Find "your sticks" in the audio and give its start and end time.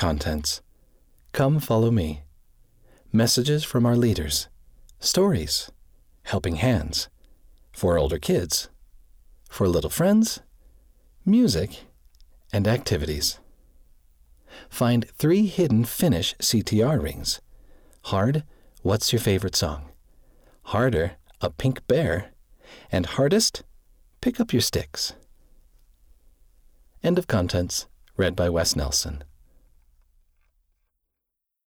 24.50-25.12